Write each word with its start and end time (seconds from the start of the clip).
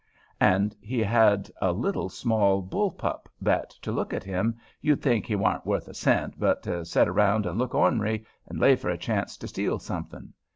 And 0.39 0.75
he 0.81 0.97
had 1.01 1.51
a 1.61 1.71
little 1.71 2.09
small 2.09 2.63
bull 2.63 2.89
pup, 2.89 3.29
that 3.39 3.69
to 3.83 3.91
look 3.91 4.15
at 4.15 4.23
him 4.23 4.57
you'd 4.81 4.99
think 5.03 5.27
he 5.27 5.35
warn't 5.35 5.63
worth 5.67 5.87
a 5.87 5.93
cent 5.93 6.39
but 6.39 6.63
to 6.63 6.83
set 6.85 7.07
around 7.07 7.45
and 7.45 7.59
look 7.59 7.75
ornery 7.75 8.25
and 8.47 8.59
lay 8.59 8.75
for 8.75 8.89
a 8.89 8.97
chance 8.97 9.37
to 9.37 9.47
steal 9.47 9.77
something. 9.77 10.33